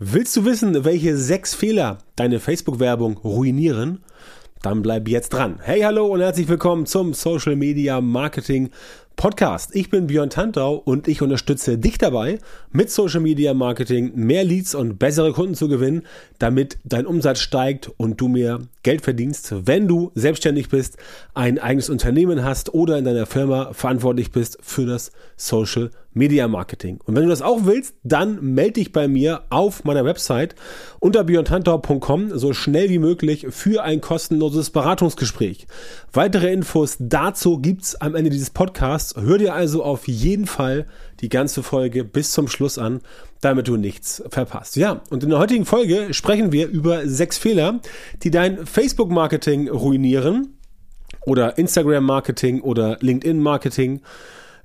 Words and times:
Willst 0.00 0.36
du 0.36 0.44
wissen, 0.44 0.84
welche 0.84 1.16
sechs 1.16 1.56
Fehler 1.56 1.98
deine 2.14 2.38
Facebook-Werbung 2.38 3.16
ruinieren? 3.16 3.98
Dann 4.62 4.80
bleib 4.80 5.08
jetzt 5.08 5.30
dran. 5.30 5.58
Hey, 5.60 5.80
hallo 5.80 6.06
und 6.06 6.20
herzlich 6.20 6.46
willkommen 6.46 6.86
zum 6.86 7.14
Social 7.14 7.56
Media 7.56 8.00
Marketing 8.00 8.70
Podcast. 9.16 9.74
Ich 9.74 9.90
bin 9.90 10.06
Björn 10.06 10.30
Tantau 10.30 10.76
und 10.76 11.08
ich 11.08 11.20
unterstütze 11.20 11.78
dich 11.78 11.98
dabei, 11.98 12.38
mit 12.70 12.92
Social 12.92 13.18
Media 13.18 13.54
Marketing 13.54 14.12
mehr 14.14 14.44
Leads 14.44 14.76
und 14.76 15.00
bessere 15.00 15.32
Kunden 15.32 15.56
zu 15.56 15.66
gewinnen, 15.66 16.02
damit 16.38 16.78
dein 16.84 17.04
Umsatz 17.04 17.40
steigt 17.40 17.90
und 17.96 18.20
du 18.20 18.28
mehr 18.28 18.60
Geld 18.84 19.02
verdienst, 19.02 19.52
wenn 19.66 19.88
du 19.88 20.12
selbstständig 20.14 20.68
bist, 20.68 20.96
ein 21.34 21.58
eigenes 21.58 21.90
Unternehmen 21.90 22.44
hast 22.44 22.72
oder 22.72 22.98
in 22.98 23.04
deiner 23.04 23.26
Firma 23.26 23.72
verantwortlich 23.72 24.30
bist 24.30 24.58
für 24.62 24.86
das 24.86 25.10
Social 25.36 25.86
Media 25.86 25.98
Marketing. 26.14 26.98
Und 27.04 27.14
wenn 27.14 27.22
du 27.22 27.28
das 27.28 27.42
auch 27.42 27.64
willst, 27.64 27.94
dann 28.02 28.54
melde 28.54 28.74
dich 28.74 28.92
bei 28.92 29.08
mir 29.08 29.42
auf 29.50 29.84
meiner 29.84 30.04
Website 30.04 30.54
unter 31.00 31.24
björntantau.com 31.24 32.36
so 32.36 32.52
schnell 32.52 32.88
wie 32.88 32.98
möglich 32.98 33.46
für 33.50 33.84
ein 33.84 34.00
kostenloses 34.00 34.70
Beratungsgespräch. 34.70 35.66
Weitere 36.12 36.52
Infos 36.52 36.96
dazu 36.98 37.58
gibt's 37.58 37.94
am 37.94 38.14
Ende 38.14 38.30
dieses 38.30 38.50
Podcasts 38.50 39.14
Hör 39.16 39.38
dir 39.38 39.54
also 39.54 39.84
auf 39.84 40.08
jeden 40.08 40.46
Fall 40.46 40.86
die 41.20 41.28
ganze 41.28 41.62
Folge 41.62 42.04
bis 42.04 42.32
zum 42.32 42.48
Schluss 42.48 42.78
an, 42.78 43.00
damit 43.40 43.68
du 43.68 43.76
nichts 43.76 44.22
verpasst. 44.28 44.76
Ja, 44.76 45.02
und 45.10 45.22
in 45.22 45.30
der 45.30 45.38
heutigen 45.38 45.64
Folge 45.64 46.12
sprechen 46.14 46.52
wir 46.52 46.68
über 46.68 47.06
sechs 47.06 47.38
Fehler, 47.38 47.80
die 48.22 48.30
dein 48.30 48.66
Facebook-Marketing 48.66 49.68
ruinieren 49.68 50.58
oder 51.26 51.58
Instagram-Marketing 51.58 52.60
oder 52.62 52.96
LinkedIn-Marketing 53.00 54.00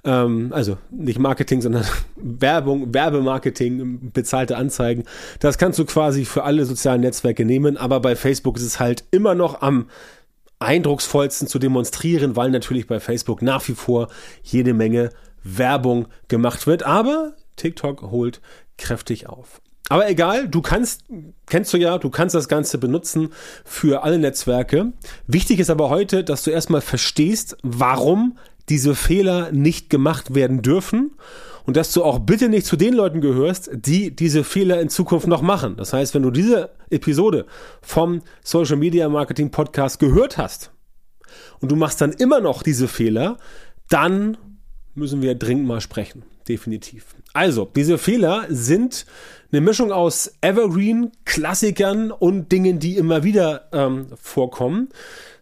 ähm, 0.03 0.51
also 0.53 0.77
nicht 0.91 1.19
Marketing, 1.19 1.61
sondern 1.61 1.85
Werbung, 2.15 2.93
Werbemarketing, 2.93 4.11
bezahlte 4.13 4.57
Anzeigen. 4.57 5.03
Das 5.39 5.57
kannst 5.57 5.79
du 5.79 5.85
quasi 5.85 6.25
für 6.25 6.43
alle 6.43 6.65
sozialen 6.65 7.01
Netzwerke 7.01 7.45
nehmen, 7.45 7.77
aber 7.77 7.99
bei 7.99 8.15
Facebook 8.15 8.57
ist 8.57 8.63
es 8.63 8.79
halt 8.79 9.03
immer 9.11 9.35
noch 9.35 9.61
am 9.61 9.87
eindrucksvollsten 10.59 11.47
zu 11.47 11.59
demonstrieren, 11.59 12.35
weil 12.35 12.49
natürlich 12.49 12.87
bei 12.87 12.99
Facebook 12.99 13.41
nach 13.41 13.67
wie 13.67 13.73
vor 13.73 14.07
jede 14.43 14.73
Menge 14.73 15.09
Werbung 15.43 16.07
gemacht 16.29 16.67
wird. 16.67 16.83
Aber 16.83 17.33
TikTok 17.57 18.01
holt 18.03 18.41
kräftig 18.77 19.27
auf. 19.27 19.61
Aber 19.89 20.09
egal, 20.09 20.47
du 20.47 20.61
kannst, 20.61 21.03
kennst 21.45 21.73
du 21.73 21.77
ja, 21.77 21.97
du 21.97 22.09
kannst 22.09 22.33
das 22.33 22.47
Ganze 22.47 22.77
benutzen 22.77 23.29
für 23.65 24.03
alle 24.03 24.17
Netzwerke. 24.17 24.93
Wichtig 25.27 25.59
ist 25.59 25.69
aber 25.69 25.89
heute, 25.89 26.23
dass 26.23 26.43
du 26.43 26.51
erstmal 26.51 26.81
verstehst, 26.81 27.57
warum 27.61 28.37
diese 28.69 28.95
Fehler 28.95 29.51
nicht 29.51 29.89
gemacht 29.89 30.35
werden 30.35 30.61
dürfen 30.61 31.11
und 31.65 31.77
dass 31.77 31.93
du 31.93 32.03
auch 32.03 32.19
bitte 32.19 32.49
nicht 32.49 32.65
zu 32.65 32.75
den 32.75 32.93
Leuten 32.93 33.21
gehörst, 33.21 33.69
die 33.73 34.15
diese 34.15 34.43
Fehler 34.43 34.81
in 34.81 34.89
Zukunft 34.89 35.27
noch 35.27 35.41
machen. 35.41 35.75
Das 35.77 35.93
heißt, 35.93 36.13
wenn 36.13 36.23
du 36.23 36.31
diese 36.31 36.71
Episode 36.89 37.45
vom 37.81 38.21
Social 38.43 38.77
Media 38.77 39.07
Marketing 39.09 39.51
Podcast 39.51 39.99
gehört 39.99 40.37
hast 40.37 40.71
und 41.59 41.71
du 41.71 41.75
machst 41.75 42.01
dann 42.01 42.11
immer 42.11 42.41
noch 42.41 42.63
diese 42.63 42.87
Fehler, 42.87 43.37
dann 43.89 44.37
müssen 44.95 45.21
wir 45.21 45.35
dringend 45.35 45.65
mal 45.65 45.81
sprechen. 45.81 46.23
Definitiv. 46.47 47.15
Also, 47.33 47.69
diese 47.73 47.97
Fehler 47.97 48.45
sind 48.49 49.05
eine 49.51 49.61
Mischung 49.61 49.91
aus 49.91 50.33
Evergreen, 50.41 51.11
Klassikern 51.25 52.11
und 52.11 52.51
Dingen, 52.51 52.79
die 52.79 52.97
immer 52.97 53.23
wieder 53.23 53.69
ähm, 53.71 54.07
vorkommen. 54.21 54.89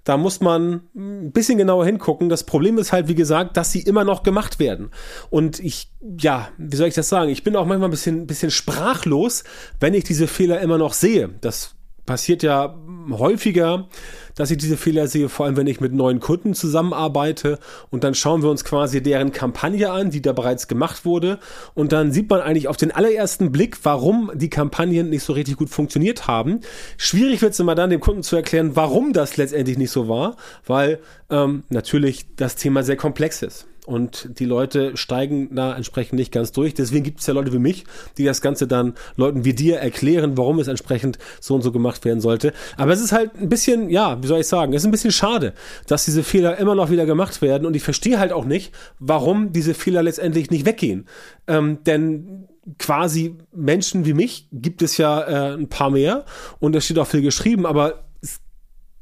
Da 0.04 0.18
muss 0.18 0.42
man 0.42 0.82
ein 0.96 1.32
bisschen 1.32 1.58
genauer 1.58 1.86
hingucken. 1.86 2.30
Das 2.30 2.44
Problem 2.44 2.78
ist 2.78 2.92
halt, 2.92 3.08
wie 3.08 3.16
gesagt, 3.16 3.58
dass 3.58 3.72
sie 3.72 3.82
immer 3.82 4.04
noch 4.04 4.24
gemacht 4.24 4.60
werden. 4.60 4.90
Und 5.30 5.60
ich, 5.60 5.92
ja, 6.20 6.50
wie 6.58 6.76
soll 6.76 6.88
ich 6.88 6.96
das 6.96 7.10
sagen? 7.10 7.30
Ich 7.30 7.44
bin 7.44 7.56
auch 7.56 7.66
manchmal 7.66 7.90
ein 7.90 7.92
bisschen, 7.92 8.28
bisschen 8.28 8.52
sprachlos, 8.52 9.44
wenn 9.80 9.94
ich 9.94 10.04
diese 10.04 10.28
Fehler 10.28 10.60
immer 10.62 10.78
noch 10.78 10.94
sehe. 10.94 11.30
Das 11.42 11.76
passiert 12.06 12.42
ja 12.44 12.76
häufiger, 13.12 13.88
dass 14.36 14.52
ich 14.52 14.58
diese 14.58 14.78
Fehler 14.78 15.08
sehe, 15.08 15.30
vor 15.30 15.46
allem 15.46 15.58
wenn 15.58 15.68
ich 15.68 15.82
mit 15.82 15.94
neuen 15.94 16.20
Kunden 16.20 16.54
zusammenarbeite. 16.54 17.60
Und 17.90 18.03
dann 18.03 18.16
schauen 18.16 18.42
wir 18.42 18.50
uns 18.50 18.64
quasi 18.64 19.02
deren 19.02 19.31
Kampagne 19.31 19.92
an, 19.92 20.09
die 20.09 20.22
da 20.22 20.34
bereits 20.34 20.68
gemacht 20.68 21.06
wurde. 21.06 21.40
Und 21.74 21.92
dann 21.92 22.12
sieht 22.12 22.30
man 22.30 22.42
eigentlich 22.42 22.68
auf 22.68 22.78
den 22.78 22.92
allerersten 22.92 23.52
Blick, 23.52 23.78
warum 23.84 24.31
die 24.34 24.50
Kampagnen 24.50 25.09
nicht 25.09 25.24
so 25.24 25.34
richtig 25.34 25.58
gut 25.58 25.69
funktioniert 25.69 26.28
haben. 26.28 26.59
Schwierig 26.97 27.42
wird 27.42 27.53
es 27.53 27.59
immer 27.59 27.75
dann 27.75 27.90
dem 27.90 28.00
Kunden 28.00 28.24
zu 28.24 28.36
erklären, 28.36 28.75
warum 28.75 29.14
das 29.14 29.38
letztendlich 29.38 29.78
nicht 29.78 29.92
so 29.92 30.08
war, 30.08 30.36
weil 30.66 31.00
ähm, 31.30 31.63
natürlich 31.69 32.25
das 32.36 32.56
Thema 32.56 32.84
sehr 32.84 32.98
komplex 32.98 33.42
ist 33.42 33.68
und 33.86 34.40
die 34.40 34.46
Leute 34.46 34.96
steigen 34.96 35.56
da 35.56 35.75
entsprechend 35.75 36.14
nicht 36.14 36.31
ganz 36.31 36.52
durch. 36.52 36.74
Deswegen 36.74 37.03
gibt 37.03 37.19
es 37.19 37.28
ja 37.28 37.34
Leute 37.34 37.52
wie 37.52 37.59
mich, 37.59 37.84
die 38.18 38.25
das 38.25 38.42
Ganze 38.42 38.68
dann 38.68 38.94
Leuten 39.16 39.44
wie 39.44 39.53
dir 39.53 39.78
erklären, 39.78 40.38
warum 40.38 40.59
es 40.59 40.68
entsprechend 40.68 41.18
so 41.40 41.56
und 41.56 41.62
so 41.62 41.72
gemacht 41.72 42.06
werden 42.06 42.22
sollte. 42.22 42.53
Aber 42.78 42.94
es 42.94 43.02
ist 43.02 43.12
halt 43.12 43.36
ein 43.36 43.50
bisschen, 43.50 43.90
ja, 43.90 44.22
wie 44.22 44.28
soll 44.28 44.40
ich 44.40 44.47
sagen, 44.47 44.74
es 44.74 44.84
ist 44.84 44.88
ein 44.88 44.92
bisschen 44.92 45.12
schade, 45.12 45.53
dass 45.88 46.06
diese 46.06 46.24
Fehler 46.24 46.58
immer 46.58 46.75
noch 46.75 46.92
wieder 46.92 47.06
gemacht 47.06 47.42
werden 47.42 47.66
und 47.66 47.75
ich 47.75 47.84
verstehe 47.84 48.19
halt 48.19 48.34
auch 48.34 48.46
nicht, 48.46 48.72
warum 49.00 49.52
diese 49.52 49.74
Fehler 49.74 50.03
letztendlich 50.03 50.52
nicht 50.52 50.66
weggehen. 50.66 51.08
Ähm, 51.48 51.80
denn 51.86 52.48
quasi 52.78 53.38
Menschen 53.52 54.06
wie 54.06 54.13
mich 54.13 54.48
gibt 54.52 54.81
es 54.81 54.98
ja 54.98 55.22
äh, 55.22 55.53
ein 55.56 55.69
paar 55.69 55.90
mehr 55.90 56.25
und 56.59 56.75
es 56.75 56.86
steht 56.86 57.00
auch 57.00 57.08
viel 57.08 57.24
geschrieben, 57.24 57.66
aber 57.66 58.03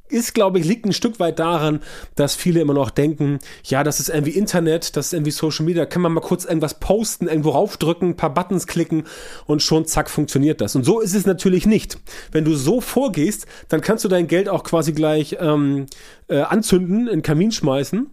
ist, 0.09 0.34
glaube 0.34 0.59
ich, 0.59 0.66
liegt 0.66 0.86
ein 0.86 0.94
Stück 0.94 1.20
weit 1.20 1.40
daran, 1.40 1.81
dass 2.16 2.36
viele 2.36 2.62
immer 2.62 2.74
noch 2.74 2.90
denken, 2.90 3.40
ja, 3.64 3.84
das 3.84 4.00
ist 4.00 4.09
irgendwie 4.09 4.31
Internet, 4.31 4.96
das 4.96 5.08
ist 5.08 5.14
irgendwie 5.14 5.31
Social 5.31 5.66
Media, 5.66 5.86
kann 5.86 6.02
man 6.02 6.14
mal 6.14 6.22
kurz 6.22 6.46
irgendwas 6.46 6.80
posten, 6.80 7.28
irgendwo 7.28 7.52
raufdrücken, 7.52 8.09
ein 8.09 8.16
paar 8.16 8.34
Buttons 8.34 8.68
klicken 8.68 9.03
und 9.46 9.62
schon 9.62 9.86
zack 9.86 10.09
funktioniert 10.09 10.62
das. 10.62 10.75
Und 10.75 10.84
so 10.84 11.00
ist 11.00 11.16
es 11.16 11.25
natürlich 11.25 11.66
nicht. 11.66 12.00
Wenn 12.31 12.46
du 12.46 12.56
so 12.56 12.81
vorgehst, 12.81 13.46
dann 13.70 13.81
kannst 13.81 14.03
du 14.03 14.09
dein 14.09 14.28
Geld 14.28 14.50
auch 14.50 14.64
quasi 14.64 14.94
gleich 14.94 15.38
ähm, 15.40 15.86
äh, 16.28 16.41
anzünden, 16.41 17.08
in 17.08 17.18
den 17.18 17.22
Kamin 17.22 17.52
schmeißen 17.52 18.08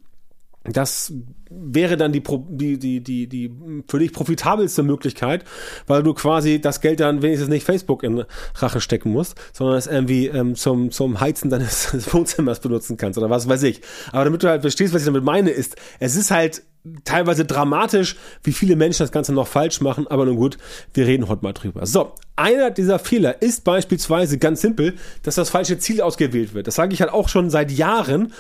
das 0.73 1.13
wäre 1.49 1.97
dann 1.97 2.13
die, 2.13 2.23
die, 2.23 2.79
die, 2.79 3.01
die, 3.01 3.29
die 3.29 3.53
für 3.89 3.99
dich 3.99 4.13
profitabelste 4.13 4.83
Möglichkeit, 4.83 5.45
weil 5.87 6.03
du 6.03 6.15
quasi 6.15 6.61
das 6.61 6.81
Geld 6.81 7.01
dann 7.01 7.23
wenigstens 7.23 7.49
nicht 7.49 7.65
Facebook 7.65 8.03
in 8.03 8.25
Rache 8.55 8.81
stecken 8.81 9.11
musst, 9.11 9.37
sondern 9.53 9.77
es 9.77 9.87
irgendwie 9.87 10.27
ähm, 10.27 10.55
zum, 10.55 10.91
zum 10.91 11.21
Heizen 11.21 11.51
deines 11.51 11.93
Wohnzimmers 12.13 12.61
benutzen 12.61 12.97
kannst 12.97 13.19
oder 13.19 13.31
was 13.31 13.49
weiß 13.49 13.63
ich. 13.63 13.81
Aber 14.13 14.25
damit 14.25 14.43
du 14.43 14.49
halt 14.49 14.63
verstehst, 14.63 14.93
was 14.93 15.03
ich 15.03 15.07
damit 15.07 15.25
meine, 15.25 15.51
ist, 15.51 15.77
es 16.01 16.17
ist 16.17 16.31
halt 16.31 16.63
teilweise 17.05 17.45
dramatisch, 17.45 18.17
wie 18.43 18.53
viele 18.53 18.77
Menschen 18.77 19.03
das 19.03 19.13
Ganze 19.13 19.33
noch 19.33 19.49
falsch 19.49 19.81
machen, 19.81 20.07
aber 20.07 20.25
nun 20.25 20.37
gut, 20.37 20.57
wir 20.95 21.07
reden 21.07 21.29
heute 21.29 21.43
mal 21.43 21.53
drüber. 21.53 21.87
So, 21.87 22.13
einer 22.37 22.71
dieser 22.71 22.99
Fehler 22.99 23.43
ist 23.43 23.65
beispielsweise 23.65 24.39
ganz 24.39 24.61
simpel, 24.61 24.95
dass 25.23 25.35
das 25.37 25.51
falsche 25.51 25.79
Ziel 25.79 26.01
ausgewählt 26.01 26.55
wird. 26.55 26.67
Das 26.67 26.77
sage 26.77 26.95
ich 26.95 27.01
halt 27.01 27.13
auch 27.13 27.29
schon 27.29 27.51
seit 27.51 27.71
Jahren. 27.71 28.33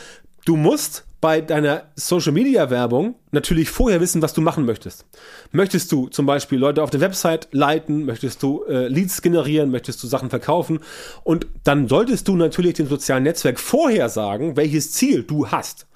Du 0.44 0.56
musst 0.56 1.05
bei 1.26 1.40
deiner 1.40 1.82
Social 1.96 2.30
Media 2.30 2.70
Werbung 2.70 3.16
natürlich 3.32 3.68
vorher 3.68 4.00
wissen, 4.00 4.22
was 4.22 4.32
du 4.32 4.40
machen 4.40 4.64
möchtest. 4.64 5.06
Möchtest 5.50 5.90
du 5.90 6.06
zum 6.06 6.24
Beispiel 6.24 6.56
Leute 6.56 6.84
auf 6.84 6.90
der 6.90 7.00
Website 7.00 7.48
leiten? 7.50 8.04
Möchtest 8.04 8.44
du 8.44 8.62
äh, 8.68 8.86
Leads 8.86 9.22
generieren? 9.22 9.72
Möchtest 9.72 10.00
du 10.04 10.06
Sachen 10.06 10.30
verkaufen? 10.30 10.78
Und 11.24 11.48
dann 11.64 11.88
solltest 11.88 12.28
du 12.28 12.36
natürlich 12.36 12.74
dem 12.74 12.86
sozialen 12.86 13.24
Netzwerk 13.24 13.58
vorher 13.58 14.08
sagen, 14.08 14.56
welches 14.56 14.92
Ziel 14.92 15.24
du 15.24 15.48
hast. 15.48 15.88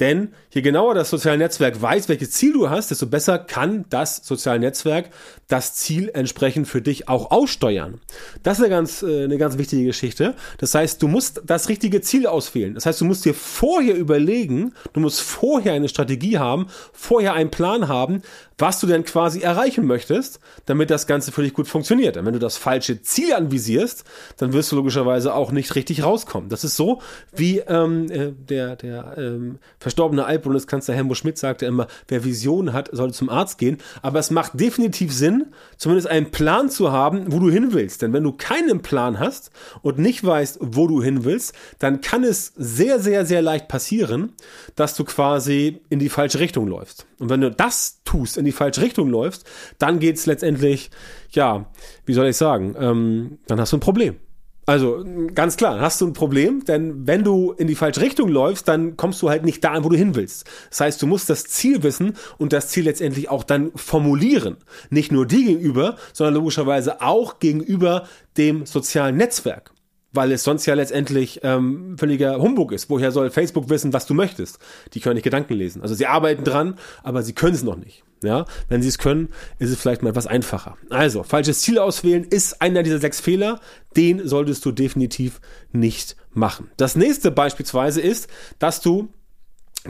Denn 0.00 0.34
je 0.50 0.60
genauer 0.60 0.94
das 0.94 1.10
soziale 1.10 1.38
Netzwerk 1.38 1.80
weiß, 1.80 2.08
welches 2.08 2.32
Ziel 2.32 2.52
du 2.52 2.68
hast, 2.68 2.90
desto 2.90 3.06
besser 3.06 3.38
kann 3.38 3.86
das 3.88 4.16
soziale 4.16 4.60
Netzwerk 4.60 5.10
das 5.48 5.74
Ziel 5.74 6.10
entsprechend 6.12 6.68
für 6.68 6.82
dich 6.82 7.08
auch 7.08 7.30
aussteuern. 7.30 8.00
Das 8.42 8.58
ist 8.58 8.64
eine 8.64 8.74
ganz, 8.74 9.02
äh, 9.02 9.24
eine 9.24 9.38
ganz 9.38 9.58
wichtige 9.58 9.84
Geschichte. 9.84 10.34
Das 10.58 10.74
heißt, 10.74 11.02
du 11.02 11.08
musst 11.08 11.42
das 11.44 11.68
richtige 11.68 12.00
Ziel 12.00 12.26
auswählen. 12.26 12.74
Das 12.74 12.84
heißt, 12.84 13.00
du 13.00 13.04
musst 13.04 13.24
dir 13.24 13.34
vorher 13.34 13.96
überlegen, 13.96 14.74
du 14.92 15.00
musst 15.00 15.20
vorher 15.20 15.72
eine 15.72 15.88
Strategie 15.88 16.38
haben, 16.38 16.66
vorher 16.92 17.34
einen 17.34 17.50
Plan 17.50 17.88
haben, 17.88 18.22
was 18.58 18.80
du 18.80 18.86
denn 18.86 19.04
quasi 19.04 19.40
erreichen 19.40 19.86
möchtest, 19.86 20.40
damit 20.64 20.90
das 20.90 21.06
Ganze 21.06 21.30
für 21.30 21.42
dich 21.42 21.52
gut 21.52 21.68
funktioniert. 21.68 22.16
Und 22.16 22.24
wenn 22.24 22.32
du 22.32 22.38
das 22.38 22.56
falsche 22.56 23.02
Ziel 23.02 23.32
anvisierst, 23.34 24.04
dann 24.38 24.52
wirst 24.52 24.72
du 24.72 24.76
logischerweise 24.76 25.34
auch 25.34 25.52
nicht 25.52 25.74
richtig 25.74 26.02
rauskommen. 26.02 26.48
Das 26.48 26.64
ist 26.64 26.76
so, 26.76 27.00
wie 27.34 27.58
ähm, 27.58 28.10
äh, 28.10 28.32
der, 28.32 28.76
der 28.76 29.14
ähm, 29.18 29.58
verstorbene 29.86 30.24
Altbundeskanzler 30.24 30.96
Helmut 30.96 31.16
Schmidt 31.16 31.38
sagte 31.38 31.64
immer, 31.64 31.86
wer 32.08 32.24
Visionen 32.24 32.72
hat, 32.72 32.88
sollte 32.90 33.14
zum 33.14 33.28
Arzt 33.28 33.56
gehen. 33.56 33.78
Aber 34.02 34.18
es 34.18 34.32
macht 34.32 34.58
definitiv 34.58 35.12
Sinn, 35.12 35.52
zumindest 35.76 36.08
einen 36.08 36.32
Plan 36.32 36.68
zu 36.68 36.90
haben, 36.90 37.32
wo 37.32 37.38
du 37.38 37.50
hin 37.50 37.68
willst. 37.70 38.02
Denn 38.02 38.12
wenn 38.12 38.24
du 38.24 38.32
keinen 38.32 38.82
Plan 38.82 39.20
hast 39.20 39.52
und 39.82 40.00
nicht 40.00 40.24
weißt, 40.24 40.58
wo 40.60 40.88
du 40.88 41.00
hin 41.04 41.22
willst, 41.22 41.54
dann 41.78 42.00
kann 42.00 42.24
es 42.24 42.52
sehr, 42.56 42.98
sehr, 42.98 43.24
sehr 43.24 43.42
leicht 43.42 43.68
passieren, 43.68 44.32
dass 44.74 44.96
du 44.96 45.04
quasi 45.04 45.80
in 45.88 46.00
die 46.00 46.08
falsche 46.08 46.40
Richtung 46.40 46.66
läufst. 46.66 47.06
Und 47.20 47.30
wenn 47.30 47.40
du 47.40 47.52
das 47.52 48.00
tust, 48.04 48.38
in 48.38 48.44
die 48.44 48.50
falsche 48.50 48.82
Richtung 48.82 49.08
läufst, 49.08 49.46
dann 49.78 50.00
geht's 50.00 50.26
letztendlich, 50.26 50.90
ja, 51.30 51.66
wie 52.06 52.12
soll 52.12 52.26
ich 52.26 52.36
sagen, 52.36 52.74
ähm, 52.76 53.38
dann 53.46 53.60
hast 53.60 53.72
du 53.72 53.76
ein 53.76 53.80
Problem. 53.80 54.16
Also 54.66 55.04
ganz 55.32 55.56
klar, 55.56 55.80
hast 55.80 56.00
du 56.00 56.08
ein 56.08 56.12
Problem, 56.12 56.64
denn 56.64 57.06
wenn 57.06 57.22
du 57.22 57.52
in 57.52 57.68
die 57.68 57.76
falsche 57.76 58.00
Richtung 58.00 58.28
läufst, 58.28 58.66
dann 58.66 58.96
kommst 58.96 59.22
du 59.22 59.30
halt 59.30 59.44
nicht 59.44 59.62
da 59.62 59.70
an, 59.70 59.84
wo 59.84 59.88
du 59.88 59.96
hin 59.96 60.16
willst. 60.16 60.44
Das 60.70 60.80
heißt, 60.80 61.00
du 61.00 61.06
musst 61.06 61.30
das 61.30 61.44
Ziel 61.44 61.84
wissen 61.84 62.14
und 62.36 62.52
das 62.52 62.68
Ziel 62.68 62.84
letztendlich 62.84 63.30
auch 63.30 63.44
dann 63.44 63.70
formulieren. 63.76 64.56
Nicht 64.90 65.12
nur 65.12 65.24
dir 65.24 65.44
gegenüber, 65.44 65.96
sondern 66.12 66.34
logischerweise 66.34 67.00
auch 67.00 67.38
gegenüber 67.38 68.08
dem 68.36 68.66
sozialen 68.66 69.16
Netzwerk 69.16 69.72
weil 70.12 70.32
es 70.32 70.44
sonst 70.44 70.64
ja 70.64 70.72
letztendlich 70.72 71.40
ähm, 71.42 71.98
völliger 71.98 72.40
Humbug 72.40 72.72
ist. 72.72 72.88
Woher 72.88 73.12
soll 73.12 73.28
Facebook 73.28 73.68
wissen, 73.68 73.92
was 73.92 74.06
du 74.06 74.14
möchtest? 74.14 74.58
Die 74.94 75.00
können 75.00 75.16
nicht 75.16 75.24
Gedanken 75.24 75.52
lesen. 75.52 75.82
Also 75.82 75.94
sie 75.94 76.06
arbeiten 76.06 76.42
dran, 76.42 76.78
aber 77.02 77.22
sie 77.22 77.34
können 77.34 77.54
es 77.54 77.62
noch 77.62 77.76
nicht. 77.76 78.02
Ja, 78.22 78.46
wenn 78.68 78.82
sie 78.82 78.88
es 78.88 78.98
können, 78.98 79.28
ist 79.58 79.70
es 79.70 79.78
vielleicht 79.78 80.02
mal 80.02 80.10
etwas 80.10 80.26
einfacher. 80.26 80.76
Also, 80.90 81.22
falsches 81.22 81.60
Ziel 81.60 81.78
auswählen 81.78 82.24
ist 82.24 82.62
einer 82.62 82.82
dieser 82.82 82.98
sechs 82.98 83.20
Fehler. 83.20 83.60
Den 83.96 84.26
solltest 84.26 84.64
du 84.64 84.72
definitiv 84.72 85.40
nicht 85.72 86.16
machen. 86.32 86.70
Das 86.76 86.96
nächste 86.96 87.30
beispielsweise 87.30 88.00
ist, 88.00 88.28
dass 88.58 88.80
du 88.80 89.08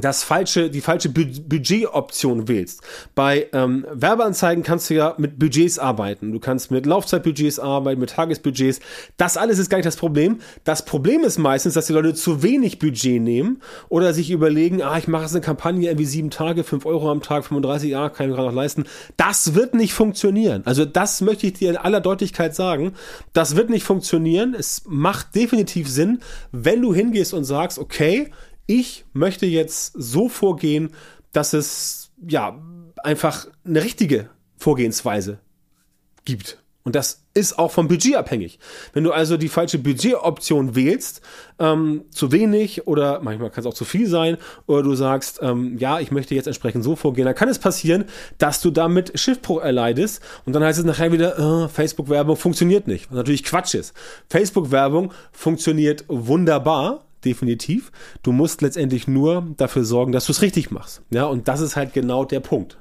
das 0.01 0.23
falsche, 0.23 0.71
die 0.71 0.81
falsche 0.81 1.09
Budgetoption 1.09 2.49
wählst. 2.49 2.83
Bei 3.15 3.49
ähm, 3.53 3.87
Werbeanzeigen 3.93 4.63
kannst 4.63 4.91
du 4.91 4.95
ja 4.95 5.15
mit 5.19 5.39
Budgets 5.39 5.79
arbeiten. 5.79 6.33
Du 6.33 6.41
kannst 6.41 6.71
mit 6.71 6.87
Laufzeitbudgets 6.87 7.59
arbeiten, 7.59 8.01
mit 8.01 8.11
Tagesbudgets. 8.11 8.81
Das 9.17 9.37
alles 9.37 9.59
ist 9.59 9.71
gar 9.71 9.79
nicht 9.79 9.87
das 9.87 9.97
Problem. 9.97 10.41
Das 10.65 10.85
Problem 10.85 11.25
ist 11.25 11.39
meistens, 11.39 11.75
dass 11.75 11.87
die 11.87 11.93
Leute 11.93 12.15
zu 12.15 12.43
wenig 12.43 12.79
Budget 12.79 13.21
nehmen 13.21 13.61
oder 13.89 14.13
sich 14.13 14.31
überlegen, 14.31 14.83
ah, 14.83 14.99
ich 14.99 15.09
mache 15.09 15.23
jetzt 15.23 15.33
eine 15.33 15.41
Kampagne 15.41 15.89
irgendwie 15.89 16.07
sieben 16.07 16.31
Tage, 16.31 16.65
fünf 16.65 16.87
Euro 16.87 17.11
am 17.11 17.23
Tag, 17.23 17.45
35, 17.45 17.91
ja, 17.91 18.09
kann 18.09 18.27
ich 18.27 18.31
mir 18.31 18.37
gerade 18.37 18.49
noch 18.49 18.55
leisten. 18.55 18.85
Das 19.17 19.55
wird 19.55 19.75
nicht 19.75 19.95
funktionieren. 19.95 20.63
Also 20.65 20.85
das 20.85 21.21
möchte 21.21 21.47
ich 21.47 21.55
dir 21.55 21.71
in 21.71 21.77
aller 21.77 22.01
Deutlichkeit 22.01 22.55
sagen. 22.55 22.93
Das 23.33 23.57
wird 23.57 23.71
nicht 23.71 23.85
funktionieren. 23.85 24.55
Es 24.59 24.83
macht 24.87 25.35
definitiv 25.35 25.89
Sinn, 25.89 26.21
wenn 26.53 26.83
du 26.83 26.95
hingehst 26.95 27.35
und 27.35 27.45
sagst, 27.45 27.79
okay, 27.79 28.31
ich 28.67 29.05
möchte 29.13 29.47
jetzt 29.47 29.93
so 29.95 30.29
vorgehen, 30.29 30.91
dass 31.33 31.53
es 31.53 32.11
ja 32.27 32.61
einfach 33.03 33.47
eine 33.65 33.83
richtige 33.83 34.31
Vorgehensweise 34.57 35.39
gibt. 36.25 36.59
Und 36.87 36.95
das 36.95 37.25
ist 37.35 37.59
auch 37.59 37.73
vom 37.73 37.89
Budget 37.89 38.15
abhängig. 38.15 38.61
Wenn 38.93 39.03
du 39.03 39.11
also 39.11 39.37
die 39.37 39.49
falsche 39.49 39.77
Budgetoption 39.77 40.77
wählst, 40.77 41.21
ähm, 41.59 42.05
zu 42.11 42.31
wenig 42.31 42.87
oder 42.87 43.21
manchmal 43.23 43.51
kann 43.51 43.63
es 43.63 43.67
auch 43.67 43.75
zu 43.75 43.85
viel 43.85 44.07
sein, 44.07 44.37
oder 44.67 44.85
du 44.85 44.95
sagst, 44.95 45.41
ähm, 45.43 45.77
ja, 45.79 45.99
ich 45.99 46.13
möchte 46.13 46.37
jetzt 46.37 46.47
entsprechend 46.47 46.85
so 46.85 46.95
vorgehen, 46.95 47.27
dann 47.27 47.35
kann 47.35 47.49
es 47.49 47.59
passieren, 47.59 48.05
dass 48.39 48.61
du 48.61 48.71
damit 48.71 49.19
Schiffbruch 49.19 49.63
erleidest 49.63 50.23
und 50.45 50.53
dann 50.53 50.63
heißt 50.63 50.79
es 50.79 50.85
nachher 50.85 51.11
wieder, 51.11 51.65
äh, 51.65 51.69
Facebook-Werbung 51.69 52.37
funktioniert 52.37 52.87
nicht. 52.87 53.11
Was 53.11 53.17
natürlich 53.17 53.43
Quatsch 53.43 53.75
ist. 53.75 53.93
Facebook-Werbung 54.31 55.13
funktioniert 55.33 56.05
wunderbar, 56.07 57.06
definitiv. 57.27 57.93
Du 58.23 58.33
musst 58.33 58.63
letztendlich 58.63 59.07
nur 59.07 59.47
dafür 59.57 59.85
sorgen, 59.85 60.13
dass 60.13 60.27
du 60.27 60.33
es 60.33 60.41
richtig 60.41 60.71
machst. 60.71 61.03
Ja, 61.11 61.25
und 61.27 61.49
das 61.49 61.61
ist 61.61 61.77
halt 61.77 61.93
genau 61.93 62.25
der 62.25 62.41
Punkt. 62.41 62.79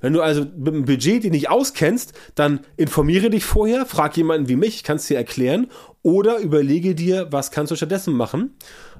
Wenn 0.00 0.12
du 0.12 0.20
also 0.20 0.44
mit 0.56 0.74
einem 0.74 0.84
Budget 0.84 1.24
dich 1.24 1.30
nicht 1.30 1.48
auskennst, 1.48 2.12
dann 2.34 2.60
informiere 2.76 3.30
dich 3.30 3.44
vorher, 3.44 3.86
frag 3.86 4.14
jemanden 4.18 4.50
wie 4.50 4.56
mich, 4.56 4.82
kannst 4.82 5.08
dir 5.08 5.16
erklären 5.16 5.68
oder 6.02 6.40
überlege 6.40 6.94
dir, 6.94 7.28
was 7.30 7.50
kannst 7.50 7.70
du 7.72 7.76
stattdessen 7.76 8.12
machen. 8.12 8.54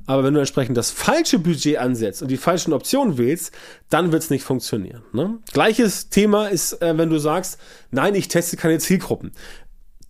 Aber 0.07 0.25
wenn 0.25 0.33
du 0.33 0.41
entsprechend 0.41 0.79
das 0.79 0.91
falsche 0.91 1.39
Budget 1.39 1.77
ansetzt 1.77 2.23
und 2.23 2.31
die 2.31 2.39
falschen 2.39 2.73
Optionen 2.73 3.19
wählst, 3.19 3.53
dann 3.91 4.13
wird 4.13 4.23
es 4.23 4.31
nicht 4.31 4.45
funktionieren. 4.45 5.03
Ne? 5.13 5.39
Gleiches 5.53 6.09
Thema 6.09 6.47
ist, 6.47 6.81
äh, 6.81 6.97
wenn 6.97 7.11
du 7.11 7.19
sagst, 7.19 7.59
nein, 7.91 8.15
ich 8.15 8.29
teste 8.29 8.57
keine 8.57 8.79
Zielgruppen. 8.79 9.33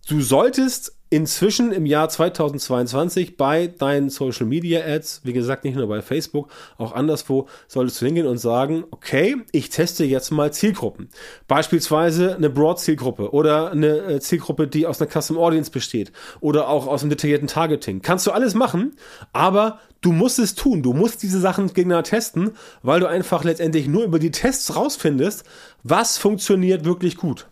Du 0.07 0.21
solltest 0.21 0.94
inzwischen 1.15 1.71
im 1.71 1.85
Jahr 1.85 2.09
2022 2.09 3.37
bei 3.37 3.67
deinen 3.67 4.09
Social 4.09 4.45
Media 4.45 4.85
Ads, 4.85 5.21
wie 5.23 5.31
gesagt, 5.31 5.63
nicht 5.63 5.77
nur 5.77 5.87
bei 5.87 6.01
Facebook, 6.01 6.49
auch 6.77 6.91
anderswo, 6.91 7.47
solltest 7.69 8.01
du 8.01 8.05
hingehen 8.05 8.27
und 8.27 8.37
sagen, 8.37 8.83
okay, 8.91 9.37
ich 9.53 9.69
teste 9.69 10.03
jetzt 10.03 10.31
mal 10.31 10.51
Zielgruppen. 10.51 11.07
Beispielsweise 11.47 12.35
eine 12.35 12.49
Broad-Zielgruppe 12.49 13.31
oder 13.31 13.71
eine 13.71 13.95
äh, 13.99 14.19
Zielgruppe, 14.19 14.67
die 14.67 14.85
aus 14.85 15.01
einer 15.01 15.09
Custom 15.09 15.37
Audience 15.37 15.71
besteht 15.71 16.11
oder 16.41 16.67
auch 16.67 16.85
aus 16.85 17.01
einem 17.01 17.11
detaillierten 17.11 17.47
Targeting. 17.47 18.01
Kannst 18.01 18.27
du 18.27 18.31
alles 18.31 18.53
machen, 18.53 18.97
aber 19.31 19.79
du 20.01 20.11
musst 20.11 20.37
es 20.37 20.53
tun. 20.53 20.83
Du 20.83 20.91
musst 20.91 21.23
diese 21.23 21.39
Sachen 21.39 21.67
gegeneinander 21.69 22.09
testen, 22.09 22.51
weil 22.83 22.99
du 22.99 23.07
einfach 23.07 23.45
letztendlich 23.45 23.87
nur 23.87 24.03
über 24.03 24.19
die 24.19 24.31
Tests 24.31 24.75
rausfindest, 24.75 25.45
was 25.81 26.17
funktioniert 26.17 26.83
wirklich 26.83 27.15
gut. 27.15 27.47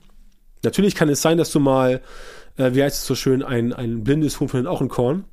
Natürlich 0.63 0.95
kann 0.95 1.07
es 1.07 1.21
sein, 1.21 1.37
dass 1.37 1.51
du 1.51 1.61
mal 1.61 2.01
äh, 2.57 2.73
wie 2.73 2.83
heißt 2.83 3.01
es 3.01 3.05
so 3.05 3.15
schön, 3.15 3.43
ein, 3.43 3.73
ein 3.73 4.03
blindes 4.03 4.39
Huhn 4.39 4.49
findet 4.49 4.67
auch 4.67 4.81
ein 4.81 4.89
Korn. 4.89 5.25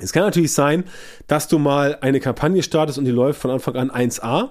Es 0.00 0.12
kann 0.12 0.22
natürlich 0.22 0.52
sein, 0.52 0.84
dass 1.26 1.48
du 1.48 1.58
mal 1.58 1.98
eine 2.00 2.20
Kampagne 2.20 2.62
startest 2.62 2.98
und 2.98 3.04
die 3.04 3.10
läuft 3.10 3.40
von 3.40 3.50
Anfang 3.50 3.76
an 3.76 3.90
1a. 3.90 4.50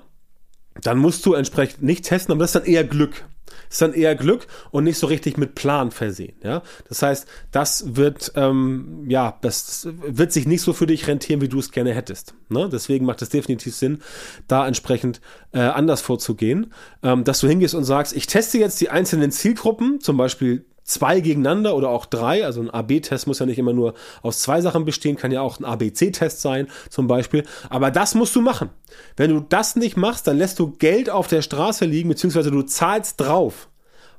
Dann 0.83 0.97
musst 0.97 1.25
du 1.25 1.33
entsprechend 1.33 1.83
nicht 1.83 2.05
testen, 2.05 2.31
aber 2.31 2.43
das 2.43 2.51
ist 2.51 2.61
dann 2.61 2.71
eher 2.71 2.83
Glück. 2.83 3.25
Das 3.47 3.75
ist 3.75 3.81
dann 3.81 3.93
eher 3.93 4.15
Glück 4.15 4.47
und 4.71 4.83
nicht 4.83 4.97
so 4.97 5.07
richtig 5.07 5.37
mit 5.37 5.55
Plan 5.55 5.91
versehen. 5.91 6.35
Ja, 6.43 6.61
das 6.87 7.01
heißt, 7.01 7.27
das 7.51 7.95
wird 7.95 8.33
ähm, 8.35 9.05
ja, 9.07 9.37
das 9.41 9.87
wird 9.89 10.31
sich 10.31 10.45
nicht 10.45 10.61
so 10.61 10.73
für 10.73 10.87
dich 10.87 11.07
rentieren, 11.07 11.41
wie 11.41 11.49
du 11.49 11.59
es 11.59 11.71
gerne 11.71 11.93
hättest. 11.93 12.33
Ne? 12.49 12.69
Deswegen 12.71 13.05
macht 13.05 13.21
es 13.21 13.29
definitiv 13.29 13.75
Sinn, 13.75 14.01
da 14.47 14.67
entsprechend 14.67 15.21
äh, 15.53 15.59
anders 15.59 16.01
vorzugehen, 16.01 16.73
ähm, 17.03 17.23
dass 17.23 17.39
du 17.39 17.47
hingehst 17.47 17.75
und 17.75 17.83
sagst, 17.83 18.15
ich 18.15 18.27
teste 18.27 18.57
jetzt 18.57 18.79
die 18.79 18.89
einzelnen 18.89 19.31
Zielgruppen, 19.31 19.99
zum 20.01 20.17
Beispiel 20.17 20.65
zwei 20.91 21.19
gegeneinander 21.19 21.75
oder 21.75 21.89
auch 21.89 22.05
drei. 22.05 22.45
Also 22.45 22.61
ein 22.61 22.69
AB-Test 22.69 23.27
muss 23.27 23.39
ja 23.39 23.45
nicht 23.45 23.59
immer 23.59 23.73
nur 23.73 23.93
aus 24.21 24.39
zwei 24.39 24.61
Sachen 24.61 24.85
bestehen, 24.85 25.15
kann 25.15 25.31
ja 25.31 25.41
auch 25.41 25.59
ein 25.59 25.65
ABC-Test 25.65 26.41
sein 26.41 26.67
zum 26.89 27.07
Beispiel. 27.07 27.43
Aber 27.69 27.91
das 27.91 28.15
musst 28.15 28.35
du 28.35 28.41
machen. 28.41 28.69
Wenn 29.15 29.31
du 29.31 29.39
das 29.39 29.75
nicht 29.75 29.97
machst, 29.97 30.27
dann 30.27 30.37
lässt 30.37 30.59
du 30.59 30.71
Geld 30.71 31.09
auf 31.09 31.27
der 31.27 31.41
Straße 31.41 31.85
liegen, 31.85 32.09
beziehungsweise 32.09 32.51
du 32.51 32.61
zahlst 32.63 33.19
drauf 33.19 33.69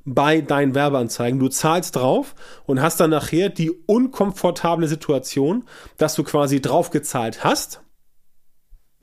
bei 0.04 0.40
deinen 0.40 0.74
Werbeanzeigen. 0.74 1.38
Du 1.38 1.48
zahlst 1.48 1.96
drauf 1.96 2.34
und 2.66 2.82
hast 2.82 3.00
dann 3.00 3.10
nachher 3.10 3.48
die 3.48 3.70
unkomfortable 3.70 4.88
Situation, 4.88 5.64
dass 5.96 6.14
du 6.14 6.24
quasi 6.24 6.60
draufgezahlt 6.60 7.44
hast, 7.44 7.82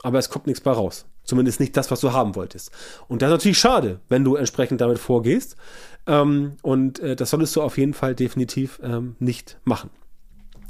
aber 0.01 0.19
es 0.19 0.29
kommt 0.29 0.47
nichts 0.47 0.61
bei 0.61 0.71
raus. 0.71 1.08
Zumindest 1.29 1.59
nicht 1.59 1.77
das, 1.77 1.91
was 1.91 1.99
du 1.99 2.11
haben 2.11 2.35
wolltest. 2.35 2.71
Und 3.07 3.21
das 3.21 3.29
ist 3.29 3.33
natürlich 3.33 3.59
schade, 3.59 3.99
wenn 4.09 4.23
du 4.23 4.35
entsprechend 4.35 4.81
damit 4.81 4.97
vorgehst. 4.97 5.55
Ähm, 6.07 6.53
und 6.63 6.99
äh, 6.99 7.15
das 7.15 7.29
solltest 7.29 7.55
du 7.55 7.61
auf 7.61 7.77
jeden 7.77 7.93
Fall 7.93 8.15
definitiv 8.15 8.79
ähm, 8.83 9.15
nicht 9.19 9.59
machen. 9.63 9.91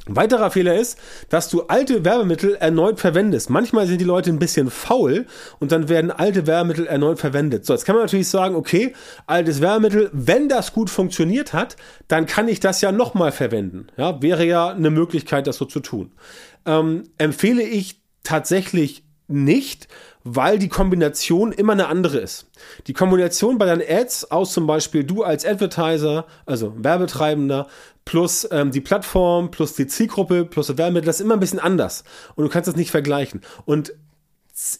Ein 0.05 0.15
weiterer 0.15 0.51
Fehler 0.51 0.75
ist, 0.75 0.97
dass 1.29 1.49
du 1.49 1.63
alte 1.63 2.03
Werbemittel 2.03 2.55
erneut 2.55 2.99
verwendest. 2.99 3.49
Manchmal 3.49 3.87
sind 3.87 4.01
die 4.01 4.05
Leute 4.05 4.31
ein 4.31 4.39
bisschen 4.39 4.69
faul 4.69 5.27
und 5.59 5.71
dann 5.71 5.87
werden 5.87 6.11
alte 6.11 6.45
Werbemittel 6.45 6.87
erneut 6.87 7.19
verwendet. 7.19 7.65
So, 7.65 7.73
jetzt 7.73 7.85
kann 7.85 7.95
man 7.95 8.03
natürlich 8.03 8.27
sagen, 8.27 8.55
okay, 8.55 8.93
altes 9.27 9.61
Werbemittel, 9.61 10.09
wenn 10.11 10.49
das 10.49 10.73
gut 10.73 10.89
funktioniert 10.89 11.53
hat, 11.53 11.77
dann 12.09 12.25
kann 12.25 12.49
ich 12.49 12.59
das 12.59 12.81
ja 12.81 12.91
nochmal 12.91 13.31
verwenden. 13.31 13.87
Ja, 13.95 14.21
wäre 14.21 14.45
ja 14.45 14.69
eine 14.69 14.89
Möglichkeit, 14.89 15.47
das 15.47 15.55
so 15.55 15.65
zu 15.65 15.79
tun. 15.79 16.11
Ähm, 16.65 17.03
empfehle 17.17 17.63
ich 17.63 18.01
tatsächlich 18.23 19.03
nicht, 19.29 19.87
weil 20.23 20.59
die 20.59 20.69
Kombination 20.69 21.51
immer 21.51 21.73
eine 21.73 21.87
andere 21.87 22.17
ist. 22.17 22.47
Die 22.87 22.93
Kombination 22.93 23.57
bei 23.57 23.65
deinen 23.65 23.83
Ads 23.87 24.31
aus 24.31 24.53
zum 24.53 24.67
Beispiel 24.67 25.03
du 25.03 25.23
als 25.23 25.45
Advertiser, 25.45 26.25
also 26.45 26.73
Werbetreibender, 26.77 27.67
plus 28.05 28.47
ähm, 28.51 28.71
die 28.71 28.81
Plattform, 28.81 29.51
plus 29.51 29.73
die 29.73 29.87
Zielgruppe, 29.87 30.45
plus 30.45 30.67
das 30.67 30.77
Werbemittel, 30.77 31.05
das 31.05 31.17
ist 31.17 31.25
immer 31.25 31.35
ein 31.35 31.39
bisschen 31.39 31.59
anders. 31.59 32.03
Und 32.35 32.43
du 32.43 32.49
kannst 32.49 32.67
das 32.67 32.75
nicht 32.75 32.91
vergleichen. 32.91 33.41
Und 33.65 33.93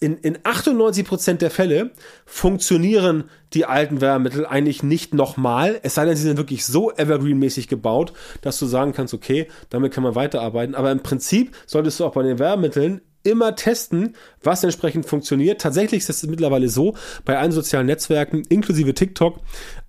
in, 0.02 0.18
in 0.18 0.38
98% 0.40 1.36
der 1.36 1.52
Fälle 1.52 1.92
funktionieren 2.26 3.26
die 3.54 3.66
alten 3.66 4.02
Werbemittel 4.02 4.46
eigentlich 4.46 4.84
nicht 4.84 5.14
nochmal, 5.14 5.80
es 5.84 5.96
sei 5.96 6.06
denn, 6.06 6.18
sie 6.18 6.24
sind 6.24 6.38
wirklich 6.38 6.66
so 6.66 6.92
evergreen-mäßig 6.92 7.68
gebaut, 7.68 8.12
dass 8.42 8.60
du 8.60 8.66
sagen 8.66 8.92
kannst, 8.94 9.14
okay, 9.14 9.48
damit 9.70 9.94
kann 9.94 10.04
man 10.04 10.16
weiterarbeiten. 10.16 10.76
Aber 10.76 10.92
im 10.92 11.02
Prinzip 11.02 11.56
solltest 11.66 12.00
du 12.00 12.06
auch 12.06 12.14
bei 12.14 12.24
den 12.24 12.40
Werbemitteln 12.40 13.02
immer 13.24 13.56
testen, 13.56 14.16
was 14.44 14.64
entsprechend 14.64 15.06
funktioniert. 15.06 15.62
Tatsächlich 15.62 16.00
ist 16.02 16.10
es 16.10 16.24
mittlerweile 16.24 16.70
so, 16.70 16.96
bei 17.26 17.38
allen 17.38 17.52
sozialen 17.52 17.88
Netzwerken, 17.88 18.44
inklusive 18.50 18.94
TikTok, 18.94 19.40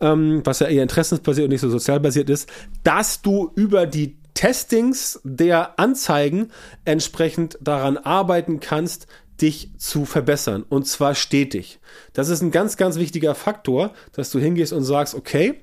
ähm, 0.00 0.42
was 0.44 0.60
ja 0.60 0.68
eher 0.68 0.82
interessensbasiert 0.82 1.44
und 1.44 1.50
nicht 1.50 1.60
so 1.60 1.70
sozialbasiert 1.70 2.30
ist, 2.30 2.49
dass 2.82 3.22
du 3.22 3.50
über 3.54 3.87
die 3.87 4.16
Testings 4.34 5.20
der 5.22 5.78
Anzeigen 5.78 6.50
entsprechend 6.84 7.58
daran 7.60 7.99
arbeiten 7.99 8.60
kannst, 8.60 9.06
dich 9.40 9.70
zu 9.78 10.04
verbessern 10.04 10.64
und 10.68 10.87
zwar 10.87 11.14
stetig. 11.14 11.80
Das 12.12 12.28
ist 12.28 12.42
ein 12.42 12.50
ganz, 12.50 12.76
ganz 12.76 12.96
wichtiger 12.96 13.34
Faktor, 13.34 13.92
dass 14.12 14.30
du 14.30 14.38
hingehst 14.38 14.72
und 14.72 14.84
sagst, 14.84 15.14
okay, 15.14 15.60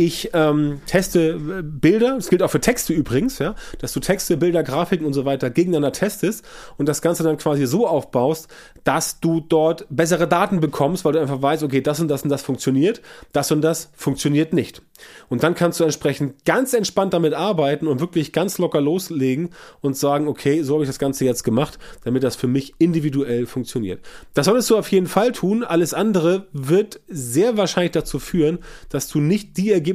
ich 0.00 0.30
ähm, 0.32 0.80
teste 0.86 1.32
äh, 1.32 1.62
Bilder, 1.62 2.14
das 2.14 2.30
gilt 2.30 2.42
auch 2.42 2.50
für 2.50 2.60
Texte 2.60 2.94
übrigens, 2.94 3.38
ja, 3.38 3.54
dass 3.80 3.92
du 3.92 4.00
Texte, 4.00 4.38
Bilder, 4.38 4.62
Grafiken 4.62 5.04
und 5.04 5.12
so 5.12 5.26
weiter 5.26 5.50
gegeneinander 5.50 5.92
testest 5.92 6.42
und 6.78 6.88
das 6.88 7.02
Ganze 7.02 7.22
dann 7.22 7.36
quasi 7.36 7.66
so 7.66 7.86
aufbaust, 7.86 8.48
dass 8.84 9.20
du 9.20 9.40
dort 9.40 9.86
bessere 9.90 10.26
Daten 10.26 10.60
bekommst, 10.60 11.04
weil 11.04 11.12
du 11.12 11.20
einfach 11.20 11.42
weißt, 11.42 11.62
okay, 11.62 11.82
das 11.82 12.00
und 12.00 12.08
das 12.08 12.22
und 12.22 12.30
das 12.30 12.42
funktioniert, 12.42 13.02
das 13.32 13.52
und 13.52 13.60
das 13.60 13.90
funktioniert 13.94 14.54
nicht. 14.54 14.80
Und 15.28 15.42
dann 15.42 15.54
kannst 15.54 15.80
du 15.80 15.84
entsprechend 15.84 16.44
ganz 16.44 16.72
entspannt 16.74 17.14
damit 17.14 17.34
arbeiten 17.34 17.86
und 17.86 18.00
wirklich 18.00 18.32
ganz 18.32 18.58
locker 18.58 18.80
loslegen 18.80 19.50
und 19.80 19.96
sagen, 19.96 20.28
okay, 20.28 20.62
so 20.62 20.74
habe 20.74 20.84
ich 20.84 20.90
das 20.90 20.98
Ganze 20.98 21.24
jetzt 21.24 21.44
gemacht, 21.44 21.78
damit 22.04 22.22
das 22.22 22.36
für 22.36 22.46
mich 22.46 22.74
individuell 22.78 23.46
funktioniert. 23.46 24.00
Das 24.34 24.46
solltest 24.46 24.70
du 24.70 24.76
auf 24.76 24.90
jeden 24.90 25.06
Fall 25.06 25.32
tun. 25.32 25.64
Alles 25.64 25.94
andere 25.94 26.48
wird 26.52 27.00
sehr 27.08 27.56
wahrscheinlich 27.56 27.92
dazu 27.92 28.18
führen, 28.18 28.58
dass 28.88 29.08
du 29.08 29.20
nicht 29.20 29.56
die 29.56 29.72
Ergebnisse 29.72 29.89